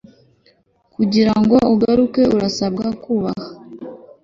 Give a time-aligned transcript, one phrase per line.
[0.95, 3.47] Kugirango ugaruke urasabwa kubaha